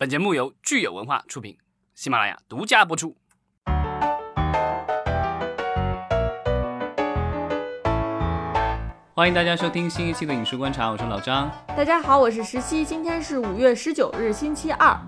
[0.00, 1.58] 本节目由聚友文化出品，
[1.94, 3.14] 喜马拉雅独家播出。
[9.12, 11.52] 欢迎大家收听新一期的影视观察，我是老张。
[11.76, 14.98] 大家好，我是十七，今天是五月十九日，星期二。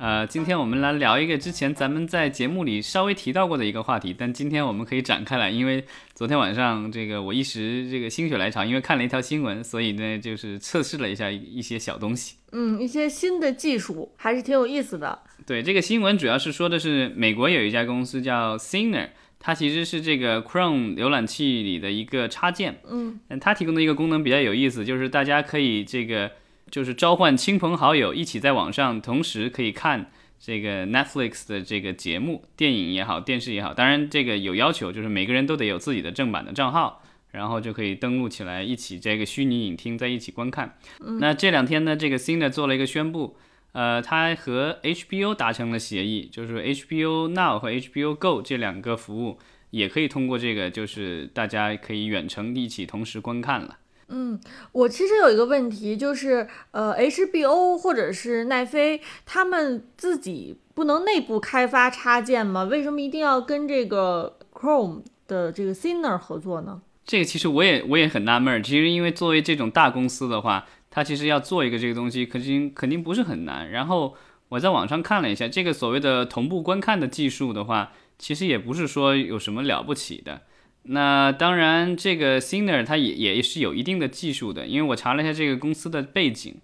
[0.00, 12.36] 呃，今天我们来聊一个之前咱们在节目里稍微提到过的一个话题，但今天我们可以展开来，因为昨天晚上这个我一时这个心血来潮，因为看了一条新闻，所以呢就是测试了一下一些小东西。
[12.52, 15.18] 嗯，一些新的技术还是挺有意思的。
[15.44, 22.80] 对，这个新闻主要是说的是美国有一家公司叫 Singer，它其实是这个 Chrome 浏览器里的一个插件。
[22.88, 26.30] 嗯，它提供的一个功能比较有意思，就是大家可以这个。
[26.70, 33.74] 就是召唤亲朋好友一起在网上同时可以看这个 Netflix 的这个节目，电影也好，电视也好。
[33.74, 37.02] 当然这个有要求，就是每个人都得有自己的正版的账号，
[37.32, 40.78] 然后就可以登录起来一起这个虚拟影厅在一起观看。
[41.20, 43.36] 那这两天呢，这个 c i n e 做了一个宣布，
[43.72, 49.38] 呃，它和 HBO 达成了协议，就是 HBO Now 和 HBO Go 这两个服务
[49.70, 53.76] 也可以通过这个，就是大家可以远程一起同时观看了。
[54.10, 54.38] 嗯，
[54.72, 62.64] 我其实有一个问题，就是呃，HBO 或者是奈飞，他们自己不能内部开发插件吗？
[62.64, 66.82] 为什么一定要跟这个 Chrome 的这个 Ciner 合作呢？
[67.04, 68.60] 这个其实我也我也很纳闷儿。
[68.60, 73.70] 其实因为作为这种大公司的话，它其实要做一个这个东西，肯定肯定不是很难。
[73.70, 74.14] 然后
[74.48, 80.42] 我在网上看了一下，这个所谓的同步观看的技术的话，其实也不是说有什么了不起的。
[80.84, 86.56] 那当然，这个 Ciner 它也也是有一定的技术的，因为我查了一下这个公司的背景，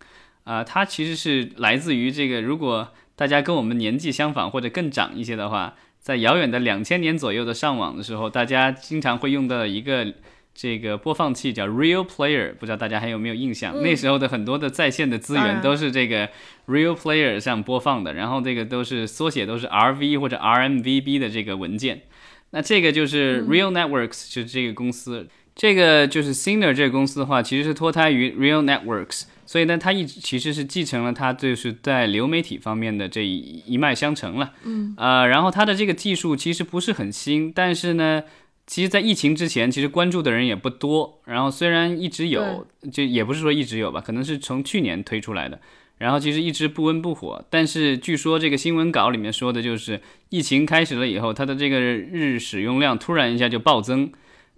[0.45, 10.14] 啊，它其实是来自于这个，如果大家跟我们年纪相仿或者更长一些的话，在遥远的两千年左右的上网的时候，大家经常会用到一个
[10.55, 13.83] 这个播放器叫 Real Player，不知道大家还有没有印象？
[13.83, 16.28] 那时候的很多的在线的资源都是这个
[16.67, 22.01] Real Player 上播放的，然后这个都是缩写都是 RV 或者 RMVB 的这个文件。
[22.50, 25.28] 那这个就是 Real Networks，就是这个公司。
[25.55, 34.52] 这个就是 Ciner 这个公司的话，其实是脱胎于 Real Networks，所以呢，它一直其实是继承了它就是在流媒体方面的这一一脉相承了。
[34.64, 38.23] 嗯，呃，然后它的这个技术其实不是很新，但是呢，
[38.67, 41.23] 其实，在疫情之前，其实关注的人也不多。
[41.24, 45.58] 然后虽然一直有，就也不是说一直有吧，可能是从去年推出来的。
[45.98, 54.12] 然后其实一直不温不火，但是据说这个新闻稿里面说的就是疫情开始了以后，它的这个日使用量突然一下就暴增。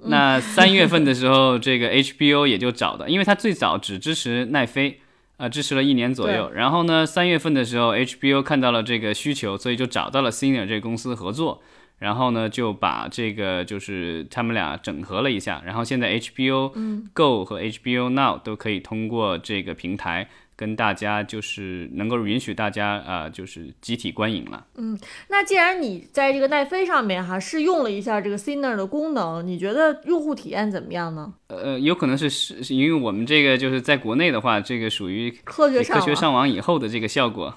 [0.05, 5.01] 那三月份的时候， 这个 HBO 也就找的，因为它最早只支持奈飞，
[5.37, 6.51] 啊，支持了一年左右。
[6.53, 11.63] 然后呢，三月份的时候，HBO 看到了这个需求，所以就找到了 Senior 这个公司合作。
[11.99, 15.61] 然后呢，就把这个就是他们俩整合了一下。
[15.67, 16.73] 然后现在 HBO
[17.13, 20.29] Go 和 HBO Now 都可以通过这个平台。
[20.59, 24.67] 跟大家就是能够允许大家啊，就是集体观影了。
[24.75, 24.99] 嗯，
[25.29, 31.33] 那既然你在这个奈飞上面哈试用了一下这个 Ciner 的功能，你觉得用户体验怎么样呢？
[31.47, 37.55] 呃，有可能是是因为我们这个就是在国内的话，这个属于科学科学上网以后的这个效果。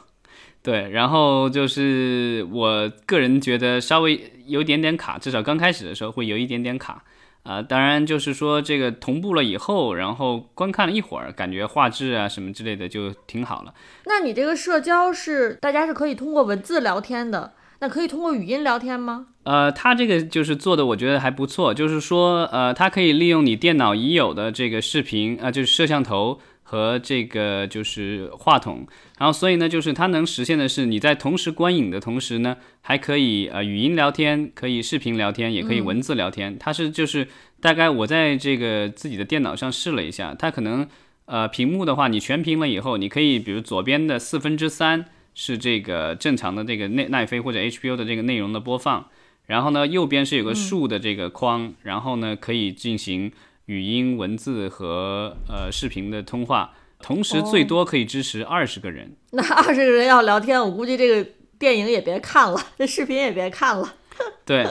[0.61, 7.03] 对，然后就是我个人觉得稍微有点点卡，至少刚开始的时候会有一点点卡。
[7.43, 13.73] 啊，当然就是说这个同步了以后，然后观看了一会儿，感觉画质啊什么之类的就挺好了。
[14.05, 19.27] 那你这个社交是大家是可以通过文字聊天的，那可以通过语音聊天吗？
[19.43, 26.39] 呃，它这个就是做的，我觉得还不错，就是说呃，它可以利用你电脑已有的这个视频啊，就是摄像头。
[26.71, 28.87] 和这个就是话筒，
[29.19, 36.57] 然后所以呢，就是它能实现的是，你在同时观影的同时呢，还可以呃语音聊天，可以视频聊天，也可以文字聊天。
[36.57, 37.27] 它是就是
[37.59, 40.87] 大概我在这个自己的电脑上试了一下，它可能
[41.25, 45.03] 呃屏幕的话，你全屏了以后，你可以比如左边的四分之三
[45.33, 49.07] 是这个正常的这个奈奈飞或者 HBO 的这个内容的播放，
[49.45, 53.33] 然后呢右边是有个竖的这个框，然后呢可以进行。
[53.71, 59.15] 语音、文字和呃视频的通话，同时最多可以支持二十个人。
[59.31, 63.95] 那二十个人要聊天，我估计这个电影也别看了， 这视频也别看了。
[64.45, 64.67] 对，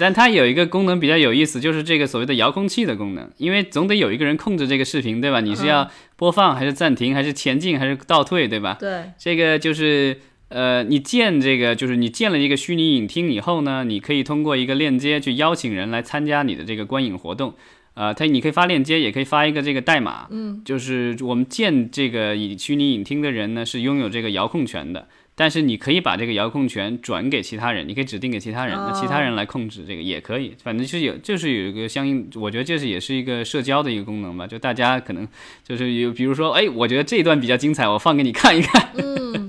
[0.00, 5.40] 但它有一个功能比较有意思，就是这个所谓的遥控器的功能，因为总得有一个人控制这个视频，对吧？
[5.40, 8.78] 你是要播放还是暂停，还是前进还是倒退，对吧？
[8.80, 10.18] 对，这个就是
[10.52, 17.54] 呃，你建这个就是你建了一个虚拟影厅以后呢，你可以通过一个链接去邀请人来参加你的这个观影活动。
[17.94, 35.28] 呃，它你可以发链接，也可以发一个这个代码，嗯，就是我们建这个以虚拟影厅的人呢，是拥有这个遥控权的，但是你可以把这个遥控权转给其他人，你可以指定给其他人，那其他人来控制这个也可以，反正就是有，就是有一个相应，我觉得这是也是一个社交的一个功能吧，就大家可能
[35.62, 39.41] 就是有，比如说，哎，我觉得这一段比较精彩，我放给你看一看，嗯。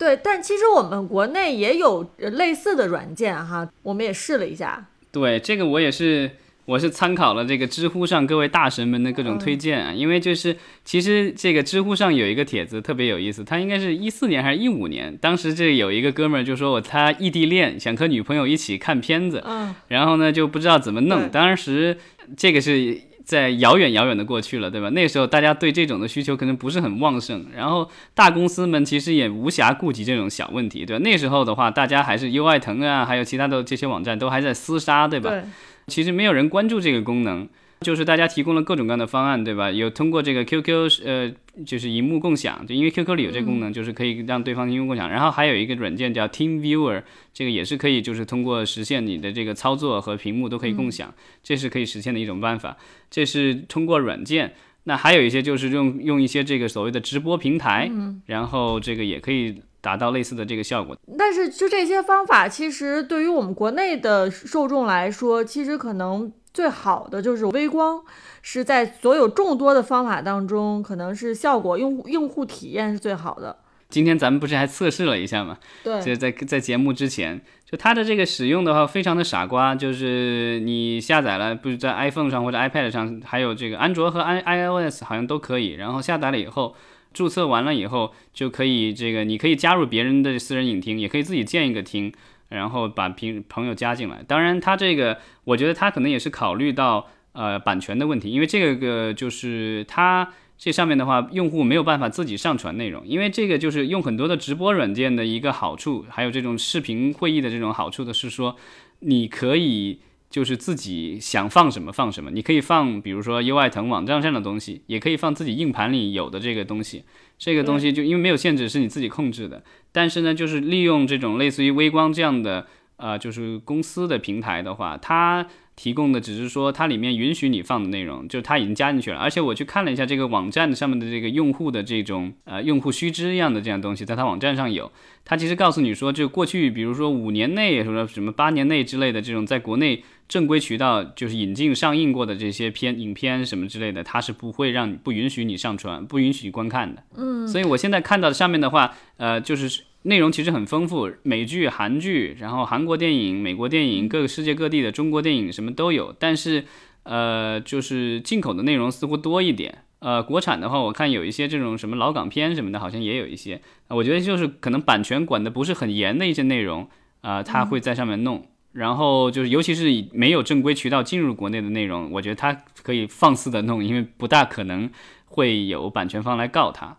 [0.00, 4.86] 对，但其实我们国内也有类似的软件哈，我们也试了一下。
[5.12, 6.30] 对，这个我也是。
[6.66, 21.96] 我是参考了这个知乎上各位大神们的各种推荐啊，因为就是其实这个知乎上有一个帖子特别有意思，他应该是一四年还是一五年，当时这有一个哥们儿就说我他异地恋，想和女朋友一起看片子，嗯，然后呢就不知道怎么弄，当时
[22.36, 23.00] 这个是
[23.30, 24.90] 在遥远遥远的过去了，对吧？
[24.90, 31.02] 那时候大家对这种的需求可能不是很旺盛，然后大公司们其实也无暇顾及这种小问题，对吧？
[31.04, 35.30] 那时候的话，大家还是优爱腾啊，还有其他的这些网站都还在厮杀，对吧？
[35.30, 35.44] 对。
[35.86, 37.48] 其实没有人关注这个功能，
[37.80, 39.70] 就是大家提供了各种各样的方案，对吧？
[39.70, 41.32] 有通过这个 QQ 呃，
[41.64, 45.08] 就是荧幕共享，就因为 QQ 里有这个功能，就是可以让对方荧幕共享。
[45.08, 52.76] 然后还有一个软件叫 Team Viewer，这个也是可以，就是通过实现你的这个操作和屏幕都可以共享，这是可以实现的一种办法。
[53.10, 54.52] 这是通过软件。
[54.84, 57.90] 那还有一些就是用用一些这个所谓的直播平台，
[58.26, 59.62] 然后这个也可以。
[59.82, 68.02] 达到类似的这个效果，但是就这些方法，其实对于我们国内的受众来说，其实可能最好的就是微光，
[68.42, 73.58] 是在所有众多的方法当中，可能是效果用用户体验是最好的。
[73.88, 75.58] 今天咱们不是还测试了一下吗？
[75.82, 86.74] 对，就在在节目之前，就它的这个使用的话，非常的傻瓜，就是你下载了，不是在 iPhone 上或者 iPad 上，还有这个安卓和 i iOS 好像都可以，然后下载了以后。
[87.12, 92.12] 注册完了以后，就可以这个，你可以加入别人的私人影厅，也可以自己建一个厅，
[92.50, 94.22] 然后把朋朋友加进来。
[94.28, 108.56] 当然，他这个我觉得他可能也是考虑到呃版权的问题，因为这个就是他这上面的话，用户没有办法自己上传内容，因为这个就是用很多的直播软件的一个好处，还有这种视频会议的这种好处的是说，
[108.98, 110.00] 你可以。
[110.30, 117.04] 就是自己想放什么放什么，你可以放，比如说优爱腾网站上的东西，也可以放自己硬盘里有的这个东西。
[117.36, 119.62] 这个东西就因为没有限制，是你自己控制的。
[119.92, 122.66] 但是呢，就是利用这种类似于微光这样的，
[122.96, 125.46] 呃，就是公司的平台的话，它。
[125.80, 129.16] 提供的只是说它里面允许你放的内容，就是它已经加进去了。
[129.16, 134.92] 而且我去看了一下这个网站上面的这个用户的这种呃用户须知一样的这样东西，在它网站上有。
[135.24, 147.02] 它其实告诉你说，就过去比如说五年内什么什么八年内之类的这种在国内正规渠道就是引进上映过的这些片影片什么之类的，它是不会让不允许你上传，不允许观看的。
[147.16, 149.84] 嗯，所以我现在看到上面的话，呃，就是。
[150.02, 156.14] 内容其实很丰富，美剧、韩剧，然后韩国电影、美国电影，各个世界各地的中国电影什么都有。
[156.18, 156.64] 但是，
[157.02, 159.84] 呃，就是进口的内容似乎多一点。
[159.98, 163.60] 呃，国产的话，我看有一些这种什么老港片什么的，好像也有一些。
[163.88, 166.88] 我觉得就是可能版权管的不是很严的一些内容，
[167.20, 168.46] 啊，他会在上面弄。
[168.72, 174.88] 然后就是，尤其是没有正规渠道进入国内的内容，我觉得他可以放肆的弄，因为不大可能
[175.26, 176.96] 会有版权方来告他。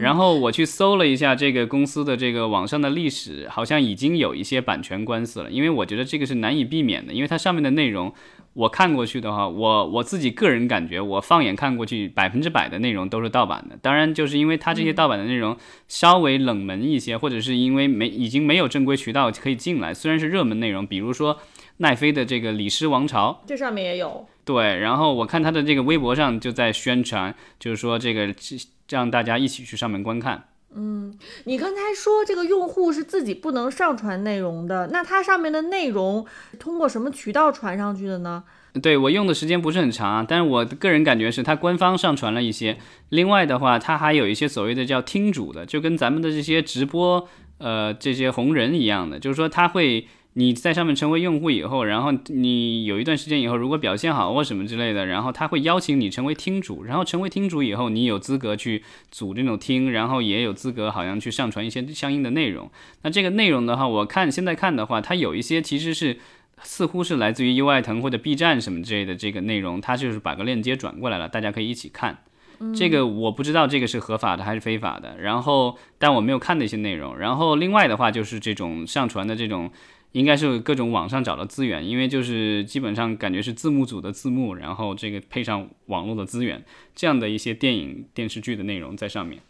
[0.00, 5.50] 然后我去搜了一下这个公司的这个网上的历史，好像已经有一些版权官司了。
[5.50, 8.12] 因为我觉得这个是难以避免的，因为它上面的内容
[8.54, 13.76] 我看过去的话，我我自己个人感觉，我放眼看过去，百分之百的内容都是盗版的。
[13.82, 15.56] 当然，就是因为它这些盗版的内容
[15.88, 19.92] 稍微冷门一些，或者是因为没已经没有正规渠道可以进来。
[19.92, 21.38] 虽然是热门内容，比如说
[21.78, 24.26] 奈飞的这个《李氏王朝》，这上面也有。
[24.44, 28.32] 对，然后我看他的这个微博上就在宣传，就是说这个。
[28.88, 30.48] 让大家一起去上面观看。
[30.76, 36.26] 嗯，你刚才说这个用户是自己不能上传内容的，那它上面的内容
[36.58, 38.42] 通过什么渠道传上去的呢？
[38.82, 42.76] 对我用的时间不是很长啊，但是我个人感觉是它官方上传了一些。
[43.10, 47.28] 另外的话，它还有一些所谓的叫听主的，就跟咱们的这些直播
[47.58, 50.08] 呃这些红人一样的，就是说他会。
[50.36, 62.68] 你在上面成为用户以后，然后你有一段时间以后，如果表现好或什么之类的，然后他会邀请你成为厅主，然后成为厅主以后，你有资格去组这种厅，然后也有资格好像去上传一些相应的内容。
[63.02, 66.18] 那这个内容的话，我看现在看的话，它有一些其实是
[66.64, 72.18] 似乎是来自于优爱腾或者 B 站什么之类的这个内容，它就是把个链接转过来了，大家可以一起看。
[72.74, 77.16] 这个我不知道这个是合法的还是非法的，然后但我没有看那些内容。
[77.18, 79.70] 然后另外的话就是这种上传的这种。
[80.14, 89.40] 应该是各种网上找的资源，因为就是基本上感觉是字幕组的字幕，然后这个配上网络的资源，这样的一些电影电视剧的内容在上面。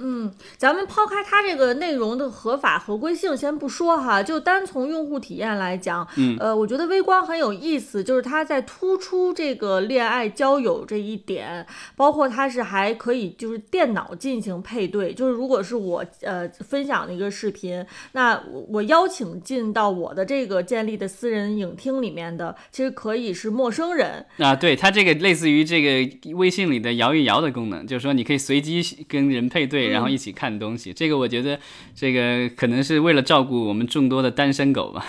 [0.00, 29.87] 嗯，咱们抛开它这个内容的合法合规性先不说哈，就单从用户体验来讲，嗯，呃，我觉得微光很有意思，就是它在突出这个恋爱交友这一点，包括它是还可以就是电脑进行配对，就是如果是我呃分享的一个视频，那我邀请进到我的这个建立的私人影厅里面的，其实可以是陌生人啊，对，它这个类似于这个微信里的摇一摇的功能，就是说你可以随机跟人配对。
[29.88, 30.92] 然后一起看东西。
[30.92, 31.58] 这个我觉得，
[31.94, 35.04] 这个可能是为了照顾我们众多的单身狗吧。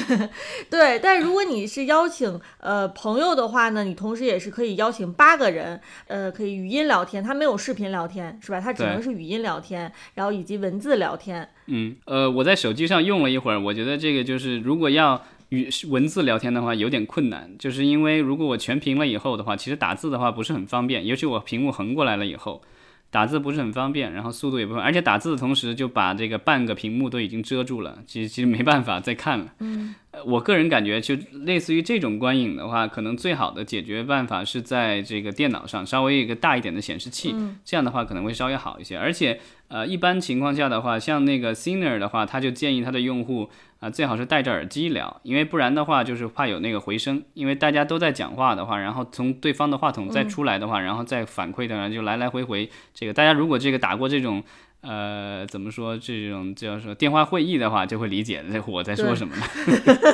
[0.70, 8.60] 对，但如果你是邀请呃朋友的话呢，你同时也是可以邀请八个人，呃，可以语音聊天，它没有视频聊天，是吧？
[8.60, 11.48] 它只能是语音聊天，然后以及文字聊天。
[11.66, 22.62] 嗯，呃，我在手机上用了一会儿，我觉得这个就是如果要与文字聊天的话，有点困难，就是因为如果我全屏了以后的话，其实打字的话不是很方便，尤其我屏幕横过来了以后。
[23.10, 29.46] 打字不是很方便，然后速度也不快，而且打字的同时就把这个半个屏幕都已经遮住了，其实其实没办法再看了。
[29.60, 29.94] 嗯，
[30.26, 37.34] 我个人感觉就类似于这种观影的话，可能最好的解决办法是在这个电脑上稍微一个大一点的显示器，
[37.64, 38.98] 这样的话可能会稍微好一些。
[38.98, 43.48] 而且呃，一般情况下的话，像那个 Ciner 的话，他就建议他的用户。
[43.86, 52.68] 啊，最好是戴着耳机聊，因为不然的话就是怕有那个回声，因为大家都在讲话的话，然后从对方的话筒再出来的话，然后再反馈的，就来来回回。
[52.92, 54.42] 这个大家如果这个打过这种，
[54.80, 59.36] 呃，怎么说这种叫说电话会议的话，就会理解这我在说什么。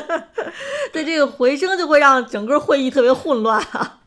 [0.92, 3.58] 对这个回声就会让整个会议特别混乱。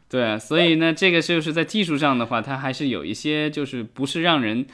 [0.07, 4.67] 对，所以呢，这个就是在技术上的话，它还是有一些就是不是让人。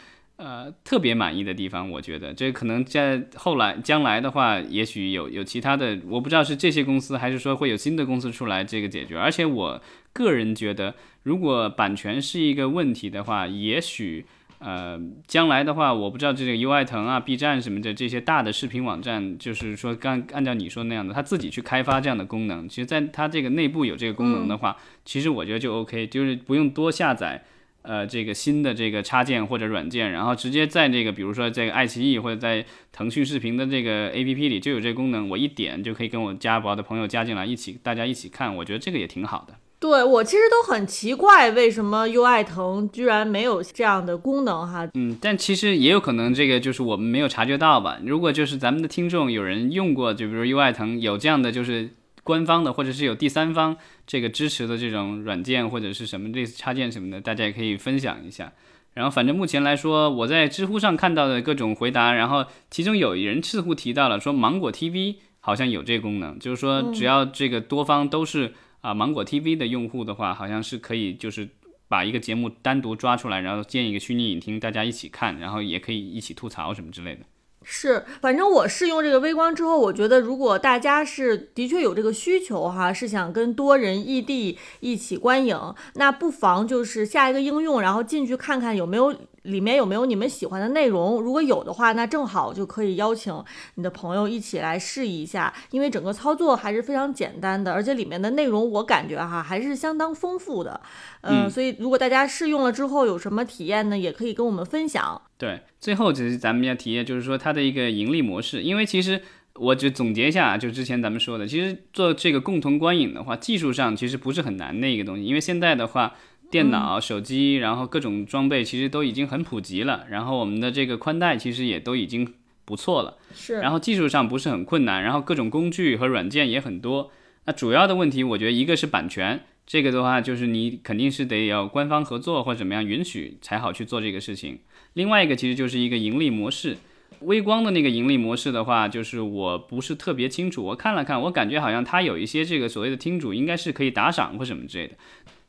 [0.44, 9.16] 呃，特别满意的地方，我觉得这可能在后来将来的话，也许有有其他的，我不知道是这些公司，还是说会有新的公司出来这个解决。
[9.16, 9.80] 而且我
[10.12, 14.26] 个人觉得，如果版权是一个问题的话，也许
[14.58, 27.44] 呃将来的话，我不知道这个优爱腾啊、B 站什么的这些大的视频网站，就是说刚按照你说那样的，他自己去开发这样的功能，其实在他这个内部有这个功能的话，其实我觉得就 OK，就是不用多下载。
[27.84, 39.56] 呃，这个新的这个插件或者软件，然后直接在这个，比如说这个爱奇艺或者在腾讯视频的这个 APP 里就有这个功能，我一点就可以跟我加宝的朋友加进来，一起大家一起看，我觉得这个也挺好的。
[39.80, 44.88] 对我其实都很奇怪，为什么优爱腾居然没有这样的功能哈？
[44.94, 47.98] 嗯，但其实也有可能这个就是我们没有察觉到吧。
[48.06, 51.90] 如果就是咱们的听众有人用过，就比如优爱腾有这样的就是。
[52.24, 53.76] 官方的或者是有第三方
[54.06, 58.54] 这个支持的这种软件或者是什么类似插件什么的，大家也可以分享一下。
[58.94, 71.48] 然后反正目前来说，我在知乎上看到的各种回答，然后其中有人似乎提到了说芒果 TV 好像有这个功能，就是说只要这个多方都是啊芒果 TV 的用户的话，好像是可以就是
[71.88, 77.22] 把一个节目单独抓出来，然后建一个虚拟影厅，大家一起看，然后也可以一起吐槽什么之类的。
[77.64, 89.16] 是，反正我试用这个微光之后，我觉得如果大家是的确有这个需求哈，是想跟多人异地一起观影，那不妨就是下一个应用，然后进去看看有没有。
[89.44, 91.20] 里面有没有你们喜欢的内容？
[91.22, 93.44] 如果有的话，那正好就可以邀请
[93.76, 100.80] 你的朋友一起来试一下，因为整个操作还是非常简单的，而且里面的内容我感觉哈还是相当丰富的。
[101.22, 105.22] 嗯，所以如果大家试用了之后有什么体验呢，也可以跟我们分享。
[105.38, 109.22] 对，最后就是咱们要体验，就是说它的一个盈利模式，因为其实
[109.56, 116.14] 我只总结一下，就之前咱们说的，其实做这个共同观影的话，技术上其实不是很难的一个东西，因为现在的话。
[116.52, 122.34] 电脑、手机，然后各种装备其实都已经很普及了，然后我们的这个宽带其实也都已经
[122.66, 123.56] 不错了，是。
[123.56, 127.10] 然后技术上不是很困难，然后各种工具和软件也很多。
[127.46, 134.60] 那主要的问题，我觉得一个是版权，这个的话就是你肯定是得要官方合作或者怎么样允许才好去做这个事情。
[134.94, 136.78] 另外一个其实就是一个盈利模式，
[137.22, 144.96] 微光的那个盈利模式的话，就是我不是特别清楚，我看了看，我感觉好像它有一些这个所谓的听主应该是可以打赏或什么之类的。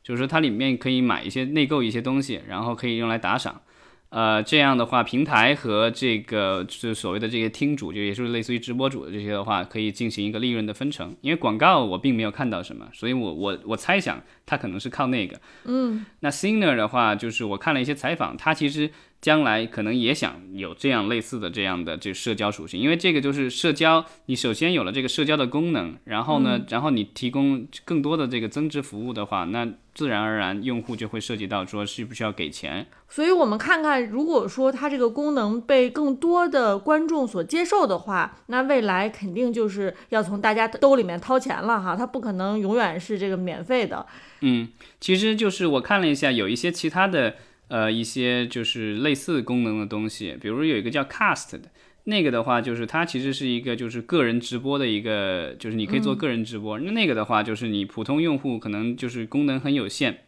[0.03, 3.61] 就是说，它里面可以买一些内购一些东西，然后可以用来打赏，
[4.09, 11.15] 呃，这样的话，平台和这个就所谓的这些听主，就也是类似于直播主的这些的话，可以进行一个利润的分成。
[11.21, 15.39] 因为广告我并没有看到什么，所以我我我猜想它可能是靠那个。
[15.65, 18.89] 嗯，那 Singer 的话，就是我看了一些采访，他其实。
[19.23, 32.85] 将来可能也想有这样类似的这样的这社交属性，因为这个就是社交，你首先有了这个社交的功能，然后呢，然后你提供更多的这个增值服务的话，那自然而然用户就会涉及到说需不需要给钱。
[33.07, 44.05] 所以我们看看，如果说它这个功能被更多的观众所接受的话，那未来肯定就是要从大家兜里面掏钱了哈，它不可能永远是这个免费的。
[44.43, 44.69] 嗯，
[44.99, 47.35] 其实就是我看了一下，有一些其他的。
[47.69, 51.71] 呃，一些就是类似功能的东西，比如有一个叫 Cast 的，
[52.03, 56.77] 那个的话就是它其实是一个就是个人直播的一个，就是你可以做个人直播。
[56.77, 60.19] 那那个的话就是你普通用户可能就是功能很有限，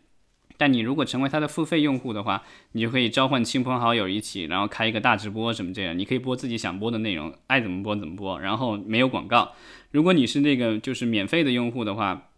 [0.57, 2.41] 但你如果成为它的付费用户的话，
[2.71, 9.53] 你就可以召唤亲朋好友一起，然后开一个大直播什么这样，你可以播自己想播的内容，爱怎么播怎么播，然后没有广告。
[9.91, 12.29] 如果你是那个就是免费的用户的话，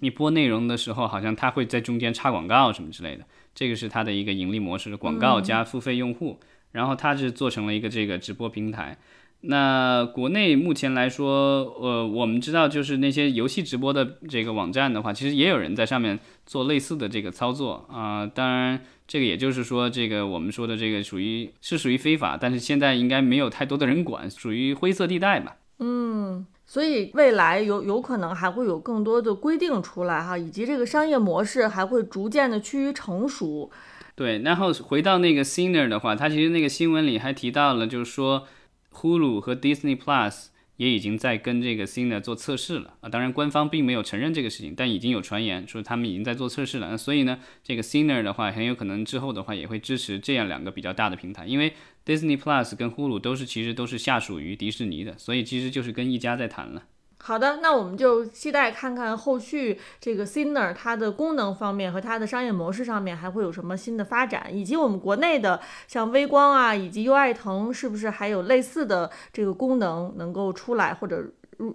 [0.00, 3.24] 你播内容的时候好像它会在中间插广告什么之类的。
[3.54, 6.38] 这个是它的一个盈利模式，广告加付费用户，
[6.72, 8.98] 然后它是做成了一个这个直播平台。
[9.42, 18.26] 那国内目前来说，呃，我们知道就是那些游戏直播的这个网站的话，其实也有人在上面做类似的这个操作啊。
[18.26, 25.56] 当然，这个也就是说，这个我们说的这个属于是属于非法，但是现在应该没有太多的人管，属于灰色地带吧。
[25.78, 33.68] 嗯，所以未来有有可能还会有更多的规定出来哈，以及这个商业模式还会逐渐的趋于成熟。
[34.14, 38.46] 对，然后回到那个 Sinner 的话，他其实那个新闻里还提到了，就是说。
[38.92, 40.46] Hulu 和 Disney Plus
[40.80, 46.88] 也已经在跟这个 Sina 做测试了啊，当然官方并没有承认这个事情，但已经有传言说他们已经在做测试了。
[46.90, 51.74] 那所以呢，这个 Sina 的话很有可能之后的话也会支持这样两个比较大的平台，因为
[52.06, 56.84] Disney Plus 跟 Hulu 都是其实都是下属于迪士尼的，所以其实就是跟一家在谈了。
[57.22, 71.24] 好的，那我们就期待看看后续这个 Sinner 它的功能方面和它的商业模式上面还会有什么新的发展，以及我们国内的像微光啊以及优爱腾是不是还有类似的这个功能能够出来或者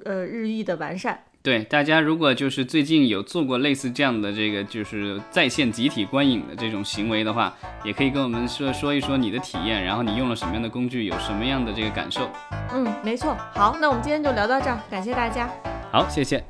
[0.03, 1.23] 呃日益的完善。
[1.45, 12.31] 对大家，如果就是最近有做过类似这样的这个就是在线集体观影的这种行为的话，也可以跟我们说说一说你的体验，然后你用了什么样的工具，有什么样的这个感受。
[12.73, 13.37] 嗯，没错。
[13.53, 15.47] 好，那我们今天就聊到这儿，感谢大家。
[15.91, 16.43] 好，谢谢。